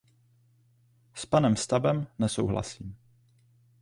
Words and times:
S 1.13 1.25
panem 1.25 1.55
Stubbem 1.55 2.07
nesouhlasím. 2.19 2.95